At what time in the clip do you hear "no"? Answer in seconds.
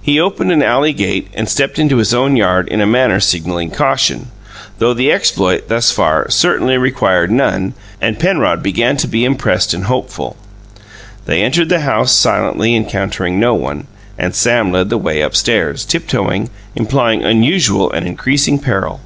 13.40-13.54